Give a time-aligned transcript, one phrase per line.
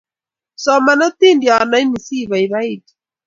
[0.63, 2.91] soman otindiondeni asi ibaibaitu